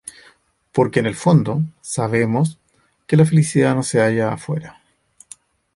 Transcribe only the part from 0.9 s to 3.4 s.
en el fondo, sabemos, que la